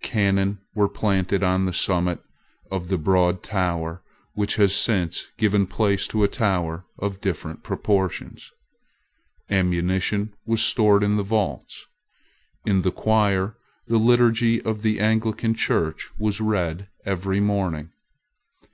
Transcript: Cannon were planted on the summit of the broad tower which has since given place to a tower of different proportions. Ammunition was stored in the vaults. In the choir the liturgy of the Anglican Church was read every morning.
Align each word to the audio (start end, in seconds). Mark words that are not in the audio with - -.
Cannon 0.00 0.58
were 0.74 0.88
planted 0.88 1.42
on 1.42 1.66
the 1.66 1.74
summit 1.74 2.20
of 2.70 2.88
the 2.88 2.96
broad 2.96 3.42
tower 3.42 4.02
which 4.32 4.56
has 4.56 4.74
since 4.74 5.30
given 5.36 5.66
place 5.66 6.08
to 6.08 6.24
a 6.24 6.28
tower 6.28 6.86
of 6.98 7.20
different 7.20 7.62
proportions. 7.62 8.50
Ammunition 9.50 10.32
was 10.46 10.62
stored 10.62 11.02
in 11.02 11.16
the 11.18 11.22
vaults. 11.22 11.84
In 12.64 12.80
the 12.80 12.90
choir 12.90 13.58
the 13.86 13.98
liturgy 13.98 14.62
of 14.62 14.80
the 14.80 14.98
Anglican 14.98 15.52
Church 15.52 16.08
was 16.18 16.40
read 16.40 16.88
every 17.04 17.40
morning. 17.40 17.90